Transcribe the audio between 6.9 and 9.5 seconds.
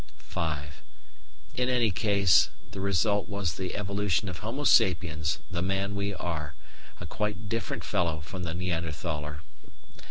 a quite different fellow from the Neanderthaler.